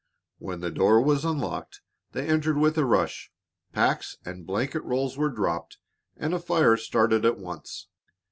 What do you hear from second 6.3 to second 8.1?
a fire started at once.